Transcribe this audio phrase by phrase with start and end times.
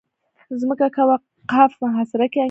[0.61, 1.15] ځمکه کوه
[1.51, 2.39] قاف محاصره کې انګېري.